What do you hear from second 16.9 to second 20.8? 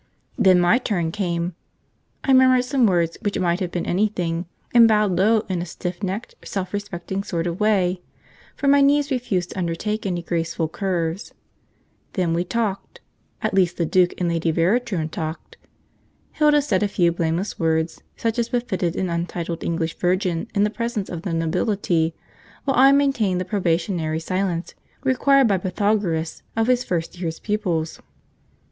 blameless words, such as befitted an untitled English virgin in the